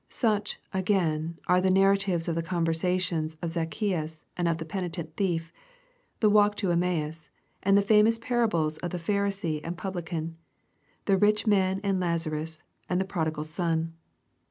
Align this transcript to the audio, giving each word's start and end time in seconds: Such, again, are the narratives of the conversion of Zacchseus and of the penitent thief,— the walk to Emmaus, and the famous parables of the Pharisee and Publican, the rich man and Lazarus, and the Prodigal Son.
Such, 0.09 0.59
again, 0.73 1.37
are 1.45 1.61
the 1.61 1.69
narratives 1.69 2.27
of 2.27 2.33
the 2.33 2.41
conversion 2.41 3.25
of 3.43 3.51
Zacchseus 3.51 4.25
and 4.35 4.47
of 4.47 4.57
the 4.57 4.65
penitent 4.65 5.15
thief,— 5.15 5.53
the 6.21 6.27
walk 6.31 6.55
to 6.55 6.71
Emmaus, 6.71 7.29
and 7.61 7.77
the 7.77 7.83
famous 7.83 8.17
parables 8.17 8.77
of 8.79 8.89
the 8.89 8.97
Pharisee 8.97 9.61
and 9.63 9.77
Publican, 9.77 10.37
the 11.05 11.17
rich 11.17 11.45
man 11.45 11.81
and 11.83 11.99
Lazarus, 11.99 12.63
and 12.89 12.99
the 12.99 13.05
Prodigal 13.05 13.43
Son. 13.43 13.93